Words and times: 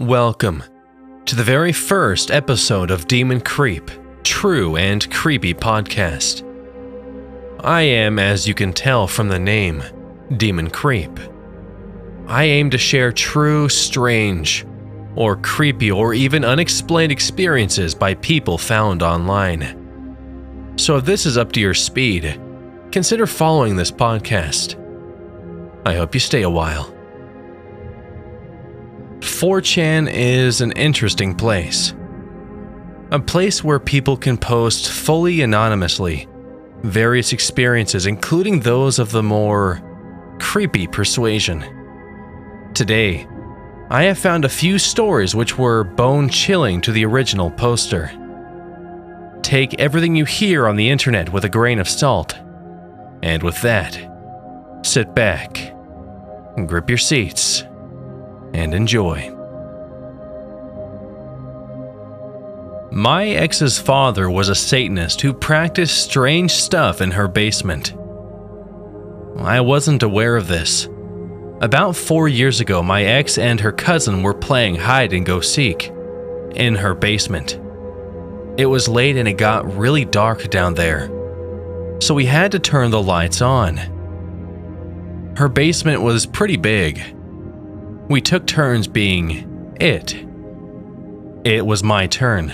Welcome 0.00 0.64
to 1.26 1.36
the 1.36 1.44
very 1.44 1.74
first 1.74 2.30
episode 2.30 2.90
of 2.90 3.06
Demon 3.06 3.38
Creep, 3.42 3.90
True 4.22 4.78
and 4.78 5.08
Creepy 5.12 5.52
Podcast. 5.52 6.42
I 7.62 7.82
am, 7.82 8.18
as 8.18 8.48
you 8.48 8.54
can 8.54 8.72
tell 8.72 9.06
from 9.06 9.28
the 9.28 9.38
name, 9.38 9.82
Demon 10.38 10.70
Creep. 10.70 11.20
I 12.26 12.44
aim 12.44 12.70
to 12.70 12.78
share 12.78 13.12
true, 13.12 13.68
strange, 13.68 14.64
or 15.16 15.36
creepy 15.36 15.90
or 15.90 16.14
even 16.14 16.46
unexplained 16.46 17.12
experiences 17.12 17.94
by 17.94 18.14
people 18.14 18.56
found 18.56 19.02
online. 19.02 20.72
So 20.76 20.96
if 20.96 21.04
this 21.04 21.26
is 21.26 21.36
up 21.36 21.52
to 21.52 21.60
your 21.60 21.74
speed, 21.74 22.40
consider 22.90 23.26
following 23.26 23.76
this 23.76 23.90
podcast. 23.90 24.76
I 25.84 25.94
hope 25.94 26.14
you 26.14 26.20
stay 26.20 26.40
a 26.40 26.48
while. 26.48 26.90
4chan 29.40 30.12
is 30.12 30.60
an 30.60 30.70
interesting 30.72 31.34
place. 31.34 31.94
A 33.10 33.18
place 33.18 33.64
where 33.64 33.80
people 33.80 34.14
can 34.14 34.36
post 34.36 34.90
fully 34.90 35.40
anonymously 35.40 36.28
various 36.82 37.32
experiences, 37.32 38.04
including 38.04 38.60
those 38.60 38.98
of 38.98 39.12
the 39.12 39.22
more 39.22 39.80
creepy 40.40 40.86
persuasion. 40.86 41.64
Today, 42.74 43.26
I 43.88 44.02
have 44.02 44.18
found 44.18 44.44
a 44.44 44.50
few 44.50 44.78
stories 44.78 45.34
which 45.34 45.56
were 45.56 45.84
bone 45.84 46.28
chilling 46.28 46.82
to 46.82 46.92
the 46.92 47.06
original 47.06 47.50
poster. 47.50 48.12
Take 49.40 49.80
everything 49.80 50.16
you 50.16 50.26
hear 50.26 50.68
on 50.68 50.76
the 50.76 50.90
internet 50.90 51.32
with 51.32 51.46
a 51.46 51.48
grain 51.48 51.78
of 51.78 51.88
salt. 51.88 52.34
And 53.22 53.42
with 53.42 53.58
that, 53.62 53.98
sit 54.82 55.14
back, 55.14 55.72
and 56.58 56.68
grip 56.68 56.90
your 56.90 56.98
seats, 56.98 57.64
and 58.52 58.74
enjoy. 58.74 59.34
My 62.92 63.28
ex's 63.28 63.78
father 63.78 64.28
was 64.28 64.48
a 64.48 64.54
Satanist 64.54 65.20
who 65.20 65.32
practiced 65.32 66.02
strange 66.02 66.50
stuff 66.50 67.00
in 67.00 67.12
her 67.12 67.28
basement. 67.28 67.94
I 69.38 69.60
wasn't 69.60 70.02
aware 70.02 70.36
of 70.36 70.48
this. 70.48 70.88
About 71.60 71.94
four 71.94 72.26
years 72.26 72.60
ago, 72.60 72.82
my 72.82 73.04
ex 73.04 73.38
and 73.38 73.60
her 73.60 73.70
cousin 73.70 74.22
were 74.22 74.34
playing 74.34 74.74
hide 74.74 75.12
and 75.12 75.24
go 75.24 75.40
seek 75.40 75.92
in 76.54 76.74
her 76.74 76.94
basement. 76.94 77.60
It 78.58 78.66
was 78.66 78.88
late 78.88 79.16
and 79.16 79.28
it 79.28 79.34
got 79.34 79.76
really 79.76 80.04
dark 80.04 80.50
down 80.50 80.74
there, 80.74 81.08
so 82.00 82.12
we 82.12 82.26
had 82.26 82.50
to 82.52 82.58
turn 82.58 82.90
the 82.90 83.02
lights 83.02 83.40
on. 83.40 83.76
Her 85.36 85.48
basement 85.48 86.02
was 86.02 86.26
pretty 86.26 86.56
big, 86.56 87.00
we 88.10 88.20
took 88.20 88.44
turns 88.44 88.88
being 88.88 89.76
it. 89.80 90.14
It 91.44 91.64
was 91.64 91.84
my 91.84 92.08
turn. 92.08 92.52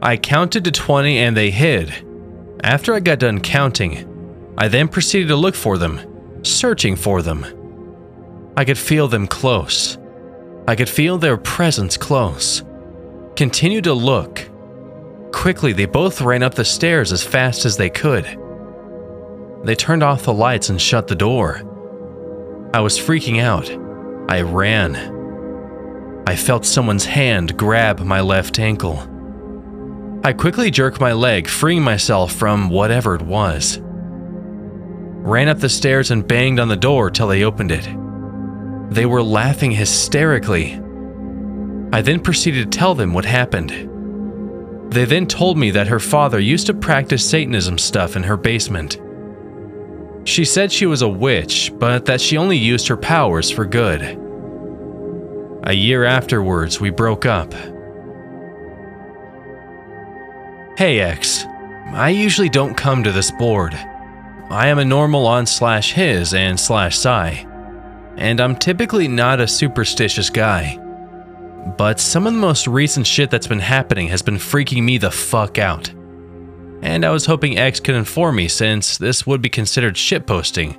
I 0.00 0.16
counted 0.16 0.62
to 0.64 0.70
20 0.70 1.18
and 1.18 1.36
they 1.36 1.50
hid. 1.50 1.92
After 2.62 2.94
I 2.94 3.00
got 3.00 3.18
done 3.18 3.40
counting, 3.40 4.54
I 4.56 4.68
then 4.68 4.86
proceeded 4.86 5.28
to 5.28 5.36
look 5.36 5.56
for 5.56 5.78
them, 5.78 6.44
searching 6.44 6.94
for 6.94 7.22
them. 7.22 7.44
I 8.56 8.64
could 8.64 8.78
feel 8.78 9.08
them 9.08 9.26
close. 9.26 9.98
I 10.68 10.76
could 10.76 10.88
feel 10.88 11.18
their 11.18 11.36
presence 11.36 11.96
close. 11.96 12.62
Continued 13.34 13.84
to 13.84 13.94
look. 13.94 14.48
Quickly, 15.32 15.72
they 15.72 15.86
both 15.86 16.20
ran 16.20 16.44
up 16.44 16.54
the 16.54 16.64
stairs 16.64 17.12
as 17.12 17.24
fast 17.24 17.64
as 17.64 17.76
they 17.76 17.90
could. 17.90 18.24
They 19.64 19.74
turned 19.74 20.04
off 20.04 20.22
the 20.22 20.32
lights 20.32 20.68
and 20.68 20.80
shut 20.80 21.08
the 21.08 21.16
door. 21.16 21.62
I 22.72 22.80
was 22.80 22.96
freaking 22.96 23.40
out. 23.40 23.87
I 24.28 24.42
ran. 24.42 26.24
I 26.26 26.36
felt 26.36 26.66
someone's 26.66 27.06
hand 27.06 27.56
grab 27.56 28.00
my 28.00 28.20
left 28.20 28.58
ankle. 28.58 28.98
I 30.22 30.34
quickly 30.34 30.70
jerked 30.70 31.00
my 31.00 31.12
leg, 31.12 31.48
freeing 31.48 31.82
myself 31.82 32.32
from 32.32 32.68
whatever 32.68 33.14
it 33.14 33.22
was. 33.22 33.80
Ran 33.80 35.48
up 35.48 35.60
the 35.60 35.70
stairs 35.70 36.10
and 36.10 36.28
banged 36.28 36.60
on 36.60 36.68
the 36.68 36.76
door 36.76 37.10
till 37.10 37.28
they 37.28 37.44
opened 37.44 37.72
it. 37.72 37.88
They 38.92 39.06
were 39.06 39.22
laughing 39.22 39.70
hysterically. 39.70 40.74
I 41.92 42.02
then 42.02 42.20
proceeded 42.20 42.70
to 42.70 42.78
tell 42.78 42.94
them 42.94 43.14
what 43.14 43.24
happened. 43.24 43.70
They 44.92 45.06
then 45.06 45.26
told 45.26 45.56
me 45.56 45.70
that 45.70 45.88
her 45.88 46.00
father 46.00 46.38
used 46.38 46.66
to 46.66 46.74
practice 46.74 47.28
Satanism 47.28 47.78
stuff 47.78 48.16
in 48.16 48.24
her 48.24 48.36
basement. 48.36 49.00
She 50.28 50.44
said 50.44 50.70
she 50.70 50.84
was 50.84 51.00
a 51.00 51.08
witch, 51.08 51.72
but 51.78 52.04
that 52.04 52.20
she 52.20 52.36
only 52.36 52.58
used 52.58 52.86
her 52.88 52.98
powers 52.98 53.50
for 53.50 53.64
good. 53.64 54.02
A 55.62 55.72
year 55.72 56.04
afterwards, 56.04 56.78
we 56.78 56.90
broke 56.90 57.24
up. 57.24 57.54
Hey 60.76 61.00
X, 61.00 61.46
I 61.94 62.10
usually 62.10 62.50
don't 62.50 62.76
come 62.76 63.02
to 63.04 63.10
this 63.10 63.30
board. 63.30 63.72
I 64.50 64.68
am 64.68 64.78
a 64.78 64.84
normal 64.84 65.26
on 65.26 65.46
slash 65.46 65.94
his 65.94 66.34
and 66.34 66.60
slash 66.60 66.98
psi, 66.98 67.46
and 68.18 68.38
I'm 68.38 68.54
typically 68.54 69.08
not 69.08 69.40
a 69.40 69.48
superstitious 69.48 70.28
guy. 70.28 70.76
But 71.78 72.00
some 72.00 72.26
of 72.26 72.34
the 72.34 72.38
most 72.38 72.66
recent 72.66 73.06
shit 73.06 73.30
that's 73.30 73.46
been 73.46 73.60
happening 73.60 74.08
has 74.08 74.20
been 74.20 74.36
freaking 74.36 74.82
me 74.82 74.98
the 74.98 75.10
fuck 75.10 75.56
out 75.56 75.90
and 76.82 77.04
I 77.04 77.10
was 77.10 77.26
hoping 77.26 77.58
X 77.58 77.80
could 77.80 77.94
inform 77.94 78.36
me 78.36 78.48
since 78.48 78.98
this 78.98 79.26
would 79.26 79.42
be 79.42 79.48
considered 79.48 79.94
shitposting 79.94 80.76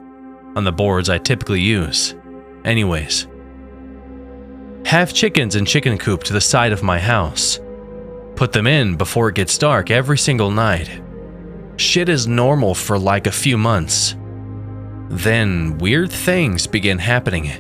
on 0.56 0.64
the 0.64 0.72
boards 0.72 1.10
I 1.10 1.18
typically 1.18 1.62
use. 1.62 2.16
Anyways, 2.66 3.28
have 4.86 5.14
chickens 5.14 5.56
in 5.56 5.66
chicken 5.66 5.98
coop 5.98 6.24
to 6.24 6.34
the 6.34 6.42
side 6.42 6.72
of 6.72 6.84
my 6.84 7.00
house. 7.00 7.60
Put 8.36 8.54
them 8.54 8.68
in 8.68 8.96
before 8.96 9.30
it 9.30 9.36
gets 9.36 9.58
dark 9.58 9.92
every 9.92 10.18
single 10.18 10.52
night. 10.52 11.02
Shit 11.78 12.10
is 12.10 12.28
normal 12.28 12.74
for 12.74 12.98
like 12.98 13.28
a 13.28 13.32
few 13.32 13.58
months. 13.58 14.16
Then 15.10 15.78
weird 15.78 16.12
things 16.12 16.68
begin 16.68 17.00
happening. 17.00 17.52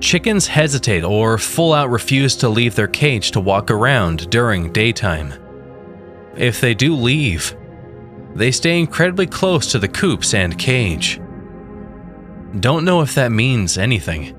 Chickens 0.00 0.46
hesitate 0.46 1.04
or 1.04 1.38
full 1.38 1.72
out 1.72 1.90
refuse 1.90 2.36
to 2.36 2.48
leave 2.48 2.74
their 2.74 2.88
cage 2.88 3.30
to 3.30 3.40
walk 3.40 3.70
around 3.70 4.28
during 4.30 4.72
daytime. 4.72 5.32
If 6.36 6.60
they 6.60 6.74
do 6.74 6.94
leave, 6.94 7.56
they 8.34 8.50
stay 8.50 8.78
incredibly 8.78 9.26
close 9.26 9.70
to 9.72 9.78
the 9.78 9.88
coops 9.88 10.34
and 10.34 10.58
cage. 10.58 11.20
Don't 12.58 12.84
know 12.84 13.00
if 13.00 13.14
that 13.14 13.30
means 13.30 13.78
anything. 13.78 14.36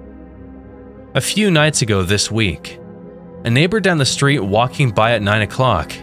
A 1.16 1.22
few 1.22 1.50
nights 1.50 1.82
ago 1.82 2.04
this 2.04 2.30
week, 2.30 2.80
a 3.46 3.50
neighbor 3.50 3.80
down 3.80 3.98
the 3.98 4.06
street 4.06 4.40
walking 4.40 4.92
by 4.92 5.14
at 5.14 5.22
9 5.22 5.42
o'clock. 5.44 5.94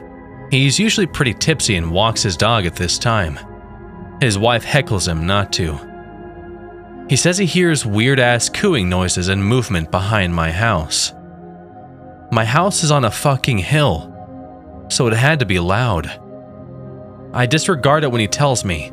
He's 0.51 0.79
usually 0.79 1.07
pretty 1.07 1.35
tipsy 1.35 1.77
and 1.77 1.93
walks 1.93 2.23
his 2.23 2.37
dog 2.37 2.65
at 2.65 2.77
this 2.77 2.99
time. 2.99 3.39
His 4.21 4.39
wife 4.39 4.65
heckles 4.65 5.09
him 5.09 5.27
not 5.27 5.53
to. 5.55 7.07
He 7.11 7.17
says 7.17 7.37
he 7.37 7.47
hears 7.47 7.85
weird 7.85 8.21
ass 8.21 8.49
cooing 8.49 8.89
noises 8.89 9.29
and 9.29 9.45
movement 9.45 9.91
behind 9.91 10.35
my 10.35 10.51
house. 10.51 11.13
My 12.31 12.45
house 12.45 12.85
is 12.85 12.91
on 12.91 13.05
a 13.05 13.11
fucking 13.11 13.59
hill 13.59 14.12
so 14.93 15.07
it 15.07 15.15
had 15.15 15.39
to 15.39 15.47
be 15.47 15.59
loud. 15.59 16.21
I 17.33 17.47
disregard 17.47 18.05
it 18.05 18.13
when 18.13 18.21
he 18.21 18.29
tells 18.29 18.65
me. 18.65 18.93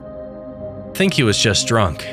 Think 0.94 1.14
he 1.14 1.24
was 1.24 1.38
just 1.38 1.68
drunk. 1.68 2.08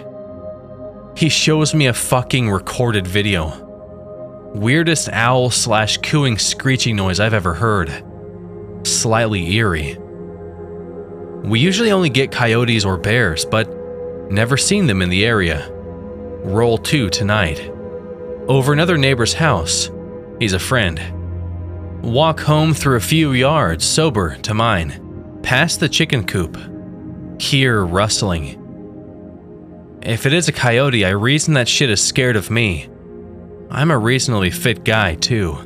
He 1.17 1.29
shows 1.29 1.73
me 1.73 1.87
a 1.87 1.95
fucking 1.95 2.51
recorded 2.51 3.07
video. 3.07 3.63
Weirdest 4.55 5.09
owl 5.13 5.51
slash 5.51 5.99
cooing 5.99 6.37
screeching 6.37 6.97
noise 6.97 7.21
I've 7.21 7.33
ever 7.33 7.55
heard. 7.55 8.05
Slightly 8.85 9.55
eerie. 9.55 9.97
We 11.45 11.61
usually 11.61 11.93
only 11.93 12.11
get 12.11 12.33
coyotes 12.33 12.85
or 12.85 12.97
bears, 12.97 13.45
but 13.45 13.69
never 14.31 14.57
seen 14.57 14.87
them 14.87 15.01
in 15.01 15.11
the 15.11 15.25
area. 15.25 15.71
Roll 16.45 16.77
2 16.77 17.09
tonight. 17.11 17.71
Over 18.49 18.73
another 18.73 18.99
neighbor's 18.99 19.35
house. 19.35 19.91
He's 20.41 20.55
a 20.55 20.59
friend. 20.59 21.01
Walk 22.07 22.39
home 22.39 22.73
through 22.73 22.99
a 22.99 23.01
few 23.01 23.33
yards, 23.33 23.85
sober, 23.85 24.37
to 24.37 24.55
mine. 24.55 25.41
Past 25.43 25.81
the 25.81 25.89
chicken 25.89 26.25
coop. 26.25 26.57
Hear 27.41 27.85
rustling. 27.85 28.63
If 30.03 30.25
it 30.25 30.33
is 30.33 30.47
a 30.47 30.53
coyote, 30.53 31.05
I 31.05 31.11
reason 31.11 31.55
that 31.55 31.67
shit 31.67 31.91
is 31.91 32.01
scared 32.01 32.37
of 32.37 32.49
me. 32.49 32.89
I'm 33.73 33.91
a 33.91 33.99
reasonably 33.99 34.53
fit 34.53 34.85
guy, 34.85 35.17
too. 35.17 35.59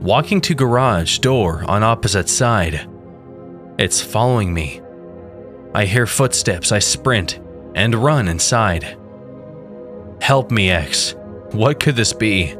Walking 0.00 0.40
to 0.40 0.56
garage 0.56 1.20
door 1.20 1.62
on 1.68 1.84
opposite 1.84 2.28
side. 2.28 2.90
It's 3.78 4.00
following 4.00 4.52
me. 4.52 4.80
I 5.72 5.84
hear 5.84 6.08
footsteps, 6.08 6.72
I 6.72 6.80
sprint, 6.80 7.38
and 7.76 7.94
run 7.94 8.26
inside. 8.26 8.98
Help 10.20 10.50
me, 10.50 10.70
X. 10.70 11.14
What 11.52 11.78
could 11.78 11.94
this 11.94 12.12
be? 12.12 12.56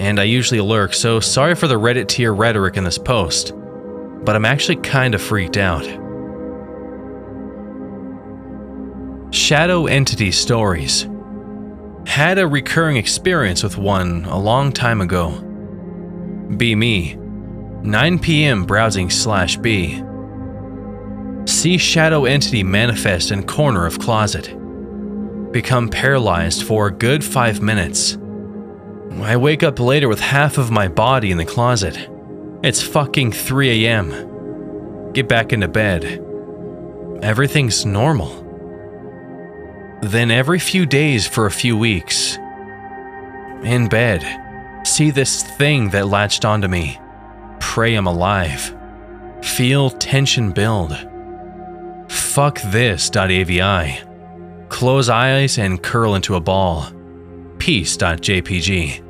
And 0.00 0.18
I 0.18 0.24
usually 0.24 0.62
lurk, 0.62 0.94
so 0.94 1.20
sorry 1.20 1.54
for 1.54 1.68
the 1.68 1.78
Reddit 1.78 2.08
tier 2.08 2.32
rhetoric 2.32 2.78
in 2.78 2.84
this 2.84 2.96
post, 2.96 3.52
but 4.24 4.34
I'm 4.34 4.46
actually 4.46 4.76
kinda 4.76 5.18
freaked 5.18 5.58
out. 5.58 5.84
Shadow 9.32 9.86
Entity 9.86 10.32
Stories 10.32 11.06
had 12.06 12.38
a 12.38 12.48
recurring 12.48 12.96
experience 12.96 13.62
with 13.62 13.76
one 13.76 14.24
a 14.24 14.38
long 14.38 14.72
time 14.72 15.02
ago. 15.02 15.32
Be 16.56 16.74
me. 16.74 17.16
9 17.82 18.18
p.m. 18.18 18.64
browsing 18.64 19.10
slash 19.10 19.58
B. 19.58 20.02
See 21.44 21.76
shadow 21.76 22.24
entity 22.24 22.62
manifest 22.62 23.30
in 23.30 23.46
corner 23.46 23.86
of 23.86 23.98
closet. 23.98 24.56
Become 25.52 25.88
paralyzed 25.88 26.62
for 26.62 26.86
a 26.86 26.90
good 26.90 27.22
five 27.22 27.60
minutes. 27.60 28.16
I 29.12 29.36
wake 29.36 29.62
up 29.62 29.78
later 29.78 30.08
with 30.08 30.20
half 30.20 30.56
of 30.56 30.70
my 30.70 30.88
body 30.88 31.30
in 31.30 31.38
the 31.38 31.44
closet. 31.44 32.08
It's 32.62 32.82
fucking 32.82 33.32
3 33.32 33.86
a.m. 33.86 35.12
Get 35.12 35.28
back 35.28 35.52
into 35.52 35.68
bed. 35.68 36.24
Everything's 37.22 37.84
normal. 37.84 38.46
Then 40.02 40.30
every 40.30 40.58
few 40.58 40.86
days 40.86 41.26
for 41.26 41.46
a 41.46 41.50
few 41.50 41.76
weeks, 41.76 42.36
in 43.62 43.88
bed, 43.88 44.24
see 44.86 45.10
this 45.10 45.42
thing 45.42 45.90
that 45.90 46.08
latched 46.08 46.44
onto 46.44 46.68
me. 46.68 46.98
Pray 47.58 47.94
I'm 47.94 48.06
alive. 48.06 48.74
Feel 49.42 49.90
tension 49.90 50.52
build. 50.52 50.96
Fuck 52.08 52.60
this.avi. 52.62 54.00
Close 54.68 55.08
eyes 55.08 55.58
and 55.58 55.82
curl 55.82 56.14
into 56.14 56.36
a 56.36 56.40
ball. 56.40 56.90
Peace.jpg. 57.60 59.02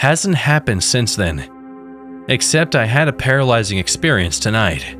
Hasn't 0.00 0.34
happened 0.34 0.82
since 0.82 1.14
then, 1.14 2.24
except 2.28 2.74
I 2.74 2.84
had 2.84 3.06
a 3.06 3.12
paralyzing 3.12 3.78
experience 3.78 4.40
tonight. 4.40 4.96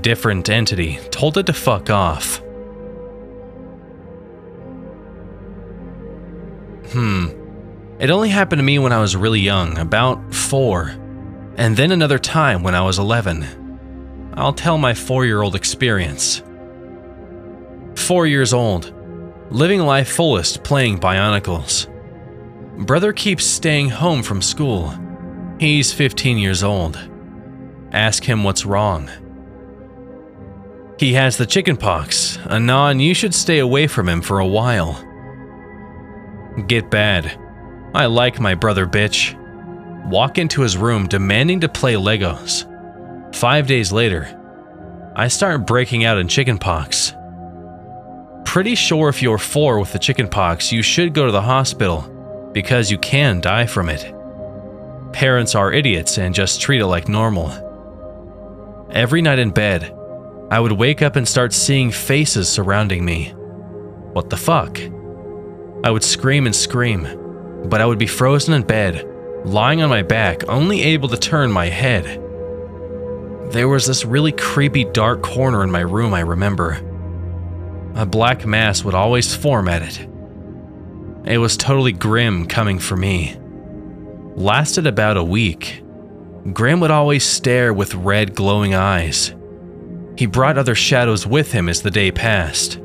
Different 0.00 0.48
entity 0.48 0.98
told 1.10 1.36
it 1.36 1.44
to 1.46 1.52
fuck 1.52 1.90
off. 1.90 2.38
Hmm. 6.92 7.26
It 7.98 8.10
only 8.10 8.30
happened 8.30 8.58
to 8.58 8.64
me 8.64 8.78
when 8.78 8.92
I 8.92 9.00
was 9.00 9.14
really 9.14 9.40
young, 9.40 9.76
about 9.78 10.34
four, 10.34 10.88
and 11.58 11.76
then 11.76 11.92
another 11.92 12.18
time 12.18 12.62
when 12.62 12.74
I 12.74 12.80
was 12.80 12.98
11. 12.98 14.32
I'll 14.34 14.54
tell 14.54 14.78
my 14.78 14.94
four 14.94 15.26
year 15.26 15.42
old 15.42 15.54
experience. 15.54 16.42
Four 17.94 18.26
years 18.26 18.54
old, 18.54 18.92
living 19.52 19.80
life 19.82 20.08
fullest 20.08 20.64
playing 20.64 20.98
Bionicles. 20.98 21.86
Brother 22.86 23.12
keeps 23.12 23.44
staying 23.44 23.90
home 23.90 24.22
from 24.22 24.40
school. 24.40 24.94
He's 25.60 25.92
15 25.92 26.38
years 26.38 26.62
old. 26.62 26.98
Ask 27.92 28.24
him 28.24 28.44
what's 28.44 28.64
wrong. 28.64 29.10
He 30.98 31.12
has 31.12 31.36
the 31.36 31.44
chicken 31.44 31.76
pox, 31.76 32.38
a 32.46 32.94
you 32.94 33.12
should 33.12 33.34
stay 33.34 33.58
away 33.58 33.86
from 33.86 34.08
him 34.08 34.22
for 34.22 34.38
a 34.38 34.46
while. 34.46 34.94
Get 36.66 36.90
bad. 36.90 37.38
I 37.94 38.06
like 38.06 38.40
my 38.40 38.54
brother, 38.54 38.86
bitch. 38.86 39.38
Walk 40.08 40.38
into 40.38 40.62
his 40.62 40.78
room 40.78 41.06
demanding 41.08 41.60
to 41.60 41.68
play 41.68 41.94
Legos. 41.94 42.64
Five 43.34 43.66
days 43.66 43.92
later, 43.92 44.38
I 45.14 45.28
start 45.28 45.66
breaking 45.66 46.04
out 46.04 46.16
in 46.18 46.26
chickenpox. 46.26 47.12
Pretty 48.52 48.74
sure 48.74 49.08
if 49.08 49.22
you're 49.22 49.38
four 49.38 49.80
with 49.80 49.94
the 49.94 49.98
chickenpox, 49.98 50.70
you 50.70 50.82
should 50.82 51.14
go 51.14 51.24
to 51.24 51.32
the 51.32 51.40
hospital 51.40 52.02
because 52.52 52.90
you 52.90 52.98
can 52.98 53.40
die 53.40 53.64
from 53.64 53.88
it. 53.88 54.14
Parents 55.14 55.54
are 55.54 55.72
idiots 55.72 56.18
and 56.18 56.34
just 56.34 56.60
treat 56.60 56.82
it 56.82 56.86
like 56.86 57.08
normal. 57.08 57.48
Every 58.90 59.22
night 59.22 59.38
in 59.38 59.52
bed, 59.52 59.96
I 60.50 60.60
would 60.60 60.72
wake 60.72 61.00
up 61.00 61.16
and 61.16 61.26
start 61.26 61.54
seeing 61.54 61.90
faces 61.90 62.46
surrounding 62.46 63.06
me. 63.06 63.30
What 64.12 64.28
the 64.28 64.36
fuck? 64.36 64.78
I 65.82 65.90
would 65.90 66.04
scream 66.04 66.44
and 66.44 66.54
scream, 66.54 67.08
but 67.70 67.80
I 67.80 67.86
would 67.86 67.98
be 67.98 68.06
frozen 68.06 68.52
in 68.52 68.64
bed, 68.64 69.08
lying 69.46 69.80
on 69.80 69.88
my 69.88 70.02
back, 70.02 70.46
only 70.50 70.82
able 70.82 71.08
to 71.08 71.16
turn 71.16 71.50
my 71.50 71.70
head. 71.70 72.04
There 73.50 73.68
was 73.70 73.86
this 73.86 74.04
really 74.04 74.32
creepy 74.32 74.84
dark 74.84 75.22
corner 75.22 75.64
in 75.64 75.70
my 75.70 75.80
room, 75.80 76.12
I 76.12 76.20
remember. 76.20 76.91
A 77.94 78.06
black 78.06 78.46
mass 78.46 78.84
would 78.84 78.94
always 78.94 79.34
form 79.34 79.68
at 79.68 79.82
it. 79.82 80.08
It 81.24 81.38
was 81.38 81.56
totally 81.56 81.92
grim 81.92 82.46
coming 82.46 82.78
for 82.78 82.96
me. 82.96 83.36
Lasted 84.34 84.86
about 84.86 85.16
a 85.16 85.24
week. 85.24 85.82
Grim 86.52 86.80
would 86.80 86.90
always 86.90 87.24
stare 87.24 87.72
with 87.72 87.94
red 87.94 88.34
glowing 88.34 88.74
eyes. 88.74 89.34
He 90.16 90.26
brought 90.26 90.58
other 90.58 90.74
shadows 90.74 91.26
with 91.26 91.52
him 91.52 91.68
as 91.68 91.82
the 91.82 91.90
day 91.90 92.10
passed. 92.10 92.80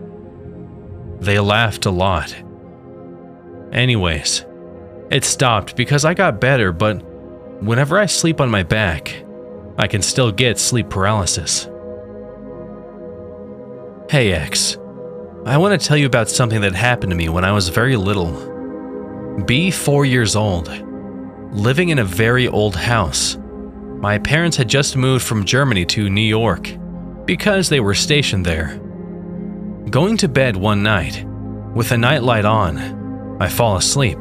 They 1.20 1.40
laughed 1.40 1.86
a 1.86 1.92
lot. 1.92 2.36
Anyways, 3.72 4.46
it 5.10 5.24
stopped 5.24 5.76
because 5.76 6.06
I 6.06 6.14
got 6.14 6.42
better, 6.42 6.72
but 6.72 7.02
whenever 7.64 7.98
I 7.98 8.06
sleep 8.06 8.40
on 8.40 8.50
my 8.50 8.64
back, 8.64 9.24
I 9.78 9.88
can 9.88 10.02
still 10.02 10.32
get 10.32 10.60
sleep 10.60 10.90
paralysis. 10.90 11.68
Hey 14.10 14.32
X, 14.32 14.78
I 15.48 15.56
want 15.56 15.80
to 15.80 15.88
tell 15.88 15.96
you 15.96 16.06
about 16.06 16.30
something 16.30 16.60
that 16.60 16.76
happened 16.76 17.12
to 17.12 17.16
me 17.16 17.30
when 17.30 17.46
I 17.46 17.54
was 17.54 17.70
very 17.70 17.96
little. 17.96 18.34
Be 19.46 19.72
four 19.72 20.04
years 20.04 20.36
old, 20.36 20.68
living 21.54 21.88
in 21.88 22.00
a 22.00 22.04
very 22.04 22.50
old 22.50 22.76
house. 22.76 23.38
My 24.02 24.18
parents 24.18 24.58
had 24.58 24.68
just 24.68 24.98
moved 24.98 25.24
from 25.24 25.46
Germany 25.46 25.86
to 25.86 26.10
New 26.10 26.20
York 26.20 26.76
because 27.24 27.70
they 27.70 27.80
were 27.80 27.94
stationed 27.94 28.46
there. 28.46 28.78
Going 29.90 30.18
to 30.18 30.28
bed 30.28 30.58
one 30.58 30.84
night, 30.84 31.26
with 31.74 31.94
a 31.94 31.98
nightlight 31.98 32.44
on, 32.44 33.38
I 33.40 33.48
fall 33.48 33.78
asleep. 33.78 34.20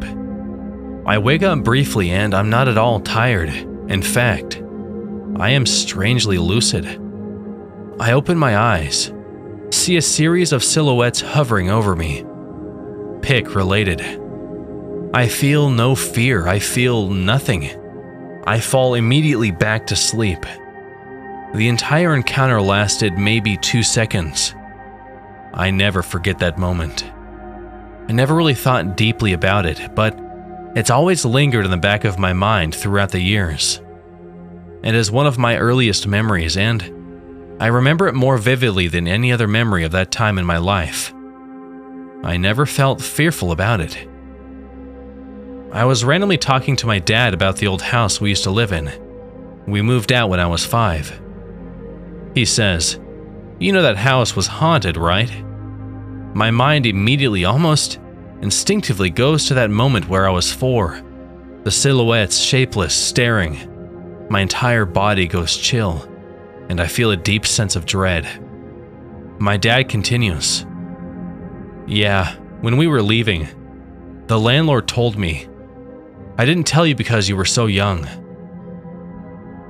I 1.07 1.19
wake 1.19 1.43
up 1.43 1.65
briefly 1.65 2.13
and 2.13 2.35
I'm 2.35 2.51
not 2.51 2.69
at 2.69 2.79
all 2.79 3.01
tired. 3.01 3.49
In 3.91 4.01
fact, 4.01 4.63
I 5.41 5.51
am 5.51 5.67
strangely 5.67 6.39
lucid. 6.39 6.87
I 7.99 8.13
open 8.13 8.39
my 8.39 8.57
eyes, 8.57 9.13
see 9.71 9.97
a 9.97 10.03
series 10.03 10.53
of 10.53 10.65
silhouettes 10.65 11.21
hovering 11.21 11.71
over 11.71 11.97
me. 11.97 12.25
Pic 13.23 13.55
related. 13.55 14.01
I 15.13 15.29
feel 15.29 15.71
no 15.71 15.95
fear, 15.95 16.47
I 16.47 16.59
feel 16.59 17.09
nothing. 17.09 17.71
I 18.47 18.61
fall 18.61 18.95
immediately 18.95 19.51
back 19.51 19.87
to 19.89 19.97
sleep. 19.97 20.45
The 21.55 21.69
entire 21.69 22.15
encounter 22.15 22.61
lasted 22.61 23.19
maybe 23.19 23.57
two 23.57 23.83
seconds. 23.83 24.55
I 25.55 25.71
never 25.71 26.03
forget 26.03 26.39
that 26.41 26.59
moment. 26.59 27.05
I 28.09 28.13
never 28.13 28.35
really 28.35 28.55
thought 28.55 28.97
deeply 28.97 29.33
about 29.33 29.67
it, 29.67 29.95
but 29.95 30.17
it's 30.77 30.91
always 30.91 31.25
lingered 31.25 31.65
in 31.65 31.71
the 31.71 31.77
back 31.77 32.05
of 32.05 32.19
my 32.19 32.33
mind 32.33 32.75
throughout 32.75 33.11
the 33.11 33.21
years. 33.21 33.81
It 34.85 34.95
is 34.95 35.11
one 35.11 35.27
of 35.27 35.39
my 35.39 35.57
earliest 35.57 36.07
memories, 36.07 36.57
and 36.57 36.83
I 37.59 37.69
remember 37.69 38.07
it 38.07 38.15
more 38.15 38.37
vividly 38.37 38.89
than 38.89 39.09
any 39.09 39.33
other 39.33 39.49
memory 39.49 39.85
of 39.85 39.93
that 39.93 40.11
time 40.11 40.39
in 40.39 40.45
my 40.45 40.59
life. 40.59 41.15
I 42.23 42.37
never 42.37 42.67
felt 42.67 43.01
fearful 43.01 43.51
about 43.51 43.81
it. 43.81 44.09
I 45.73 45.85
was 45.85 46.05
randomly 46.05 46.39
talking 46.39 46.77
to 46.77 46.87
my 46.87 46.99
dad 46.99 47.35
about 47.35 47.57
the 47.57 47.67
old 47.67 47.83
house 47.83 48.21
we 48.21 48.29
used 48.29 48.45
to 48.45 48.51
live 48.51 48.73
in. 48.73 48.91
We 49.67 49.83
moved 49.83 50.13
out 50.13 50.29
when 50.29 50.41
I 50.41 50.47
was 50.47 50.65
five. 50.67 51.21
He 52.35 52.45
says, 52.45 53.01
You 53.59 53.73
know 53.73 53.83
that 53.83 53.97
house 53.97 54.37
was 54.37 54.47
haunted, 54.47 54.97
right? 54.97 55.31
My 56.35 56.51
mind 56.51 56.85
immediately, 56.85 57.47
almost 57.47 57.99
instinctively, 58.43 59.09
goes 59.09 59.47
to 59.47 59.55
that 59.55 59.71
moment 59.71 60.09
where 60.09 60.27
I 60.27 60.31
was 60.31 60.53
four. 60.53 61.03
The 61.65 61.71
silhouettes 61.71 62.39
shapeless, 62.39 62.95
staring. 62.95 64.27
My 64.29 64.41
entire 64.41 64.85
body 64.85 65.27
goes 65.27 65.57
chill, 65.57 66.07
and 66.69 66.81
I 66.81 66.87
feel 66.87 67.11
a 67.11 67.17
deep 67.17 67.47
sense 67.47 67.77
of 67.77 67.87
dread. 67.87 68.27
My 69.39 69.57
dad 69.57 69.89
continues. 69.89 70.67
Yeah, 71.87 72.35
when 72.61 72.77
we 72.77 72.87
were 72.87 73.03
leaving, 73.03 73.49
the 74.27 74.41
landlord 74.41 74.89
told 74.89 75.17
me, 75.17 75.47
I 76.39 76.45
didn't 76.45 76.65
tell 76.65 76.87
you 76.87 76.95
because 76.95 77.29
you 77.29 77.37
were 77.37 77.45
so 77.45 77.67
young. 77.67 78.07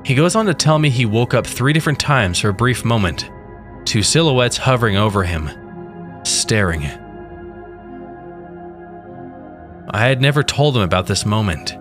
He 0.05 0.15
goes 0.15 0.37
on 0.37 0.47
to 0.47 0.55
tell 0.55 0.79
me 0.79 0.88
he 0.88 1.05
woke 1.05 1.35
up 1.35 1.47
three 1.47 1.73
different 1.73 1.99
times 1.99 2.41
for 2.41 2.49
a 2.49 2.55
brief 2.55 2.85
moment, 2.85 3.31
two 3.85 4.03
silhouettes 4.03 4.57
hovering 4.57 4.97
over 4.97 5.25
him, 5.25 5.50
staring. 6.25 6.85
I 9.91 10.09
had 10.09 10.21
never 10.21 10.43
told 10.43 10.76
him 10.76 10.83
about 10.83 11.07
this 11.07 11.26
moment. 11.26 11.76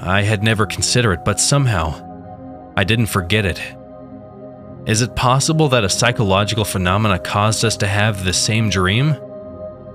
I 0.00 0.22
had 0.22 0.42
never 0.42 0.66
considered 0.66 1.12
it, 1.12 1.24
but 1.24 1.40
somehow, 1.40 2.72
I 2.76 2.84
didn't 2.84 3.06
forget 3.06 3.44
it. 3.44 3.60
Is 4.84 5.00
it 5.00 5.14
possible 5.14 5.68
that 5.68 5.84
a 5.84 5.88
psychological 5.88 6.64
phenomena 6.64 7.16
caused 7.16 7.64
us 7.64 7.76
to 7.76 7.86
have 7.86 8.24
the 8.24 8.32
same 8.32 8.68
dream? 8.68 9.16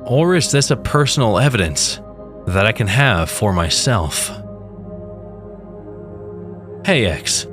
Or 0.05 0.33
is 0.33 0.49
this 0.49 0.71
a 0.71 0.77
personal 0.77 1.37
evidence 1.37 1.99
that 2.47 2.65
I 2.65 2.71
can 2.71 2.87
have 2.87 3.29
for 3.29 3.51
myself? 3.51 4.29
Hey 6.85 7.05
X. 7.05 7.47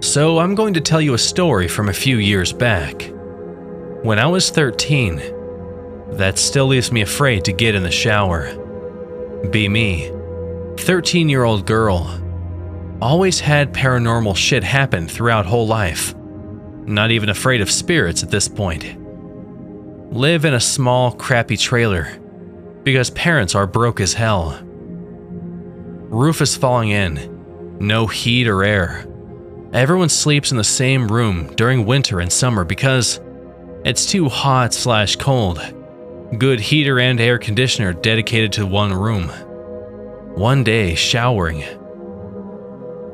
So 0.00 0.38
I'm 0.38 0.54
going 0.54 0.72
to 0.72 0.80
tell 0.80 1.02
you 1.02 1.12
a 1.12 1.18
story 1.18 1.68
from 1.68 1.90
a 1.90 1.92
few 1.92 2.16
years 2.16 2.54
back. 2.54 3.02
When 4.02 4.18
I 4.18 4.26
was 4.26 4.48
13, 4.48 5.20
That 6.16 6.38
still 6.38 6.68
leaves 6.68 6.90
me 6.90 7.02
afraid 7.02 7.44
to 7.44 7.52
get 7.52 7.74
in 7.74 7.82
the 7.82 7.90
shower. 7.90 8.48
Be 9.50 9.68
me. 9.68 10.10
13 10.78 11.28
year 11.28 11.44
old 11.44 11.66
girl. 11.66 12.18
Always 13.02 13.40
had 13.40 13.74
paranormal 13.74 14.36
shit 14.36 14.64
happen 14.64 15.06
throughout 15.06 15.44
whole 15.44 15.66
life. 15.66 16.15
Not 16.86 17.10
even 17.10 17.28
afraid 17.28 17.60
of 17.60 17.70
spirits 17.70 18.22
at 18.22 18.30
this 18.30 18.46
point. 18.46 18.84
Live 20.12 20.44
in 20.44 20.54
a 20.54 20.60
small, 20.60 21.10
crappy 21.10 21.56
trailer 21.56 22.16
because 22.84 23.10
parents 23.10 23.56
are 23.56 23.66
broke 23.66 24.00
as 24.00 24.14
hell. 24.14 24.56
Roof 24.62 26.40
is 26.40 26.56
falling 26.56 26.90
in, 26.90 27.78
no 27.80 28.06
heat 28.06 28.46
or 28.46 28.62
air. 28.62 29.04
Everyone 29.72 30.08
sleeps 30.08 30.52
in 30.52 30.56
the 30.56 30.64
same 30.64 31.08
room 31.08 31.52
during 31.56 31.84
winter 31.84 32.20
and 32.20 32.32
summer 32.32 32.62
because 32.62 33.20
it's 33.84 34.06
too 34.06 34.28
hot 34.28 34.72
slash 34.72 35.16
cold. 35.16 35.60
Good 36.38 36.60
heater 36.60 37.00
and 37.00 37.20
air 37.20 37.38
conditioner 37.38 37.92
dedicated 37.92 38.52
to 38.52 38.66
one 38.66 38.92
room. 38.92 39.28
One 40.36 40.62
day, 40.62 40.94
showering. 40.94 41.64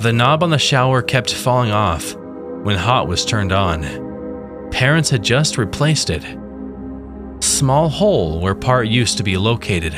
The 0.00 0.12
knob 0.12 0.42
on 0.42 0.50
the 0.50 0.58
shower 0.58 1.00
kept 1.00 1.32
falling 1.32 1.70
off 1.70 2.14
when 2.62 2.76
hot 2.76 3.08
was 3.08 3.24
turned 3.24 3.52
on. 3.52 4.70
Parents 4.70 5.10
had 5.10 5.22
just 5.22 5.58
replaced 5.58 6.10
it. 6.10 6.24
Small 7.42 7.88
hole 7.88 8.40
where 8.40 8.54
part 8.54 8.88
used 8.88 9.16
to 9.18 9.22
be 9.22 9.36
located. 9.36 9.92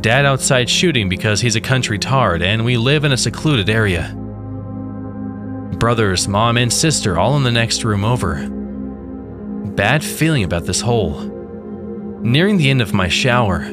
Dad 0.00 0.24
outside 0.26 0.68
shooting 0.68 1.08
because 1.08 1.40
he's 1.40 1.56
a 1.56 1.60
country 1.60 1.98
tard 1.98 2.42
and 2.42 2.64
we 2.64 2.76
live 2.76 3.04
in 3.04 3.12
a 3.12 3.16
secluded 3.16 3.68
area. 3.70 4.14
Brothers, 5.78 6.28
mom, 6.28 6.56
and 6.56 6.72
sister 6.72 7.18
all 7.18 7.36
in 7.36 7.42
the 7.42 7.52
next 7.52 7.84
room 7.84 8.04
over. 8.04 8.48
Bad 9.74 10.04
feeling 10.04 10.44
about 10.44 10.64
this 10.64 10.80
hole. 10.80 11.20
Nearing 12.22 12.56
the 12.56 12.70
end 12.70 12.80
of 12.80 12.94
my 12.94 13.08
shower. 13.08 13.70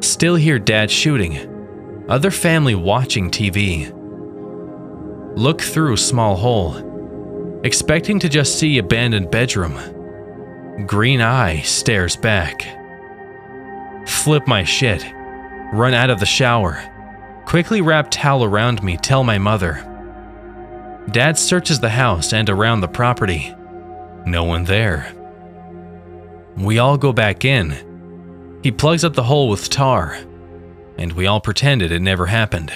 Still 0.00 0.36
hear 0.36 0.58
dad 0.58 0.90
shooting. 0.90 2.04
Other 2.08 2.30
family 2.30 2.74
watching 2.74 3.30
TV. 3.30 3.92
Look 5.36 5.60
through 5.60 5.96
small 5.96 6.36
hole. 6.36 7.60
Expecting 7.64 8.20
to 8.20 8.28
just 8.28 8.58
see 8.58 8.78
abandoned 8.78 9.32
bedroom. 9.32 10.86
Green 10.86 11.20
eye 11.20 11.60
stares 11.62 12.14
back. 12.14 12.62
Flip 14.06 14.46
my 14.46 14.62
shit. 14.62 15.04
Run 15.72 15.92
out 15.92 16.10
of 16.10 16.20
the 16.20 16.26
shower. 16.26 16.80
Quickly 17.46 17.80
wrap 17.80 18.10
towel 18.10 18.44
around 18.44 18.82
me, 18.82 18.96
tell 18.96 19.24
my 19.24 19.38
mother. 19.38 19.90
Dad 21.10 21.36
searches 21.36 21.80
the 21.80 21.90
house 21.90 22.32
and 22.32 22.48
around 22.48 22.80
the 22.80 22.88
property. 22.88 23.54
No 24.24 24.44
one 24.44 24.64
there. 24.64 25.12
We 26.56 26.78
all 26.78 26.96
go 26.96 27.12
back 27.12 27.44
in. 27.44 28.60
He 28.62 28.70
plugs 28.70 29.04
up 29.04 29.14
the 29.14 29.24
hole 29.24 29.48
with 29.48 29.68
tar, 29.68 30.16
and 30.96 31.12
we 31.12 31.26
all 31.26 31.40
pretended 31.40 31.90
it 31.90 32.00
never 32.00 32.26
happened. 32.26 32.72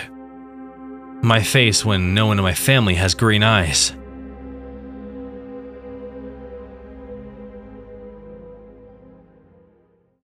My 1.22 1.42
face 1.42 1.84
when 1.84 2.14
no 2.14 2.26
one 2.26 2.38
in 2.38 2.44
my 2.44 2.54
family 2.54 2.94
has 2.94 3.14
green 3.14 3.42
eyes. 3.42 3.92